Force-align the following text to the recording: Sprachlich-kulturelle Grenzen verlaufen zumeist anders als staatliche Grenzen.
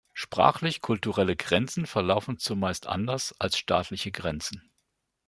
Sprachlich-kulturelle 0.13 1.35
Grenzen 1.35 1.85
verlaufen 1.85 2.39
zumeist 2.39 2.87
anders 2.87 3.35
als 3.37 3.55
staatliche 3.55 4.11
Grenzen. 4.11 4.71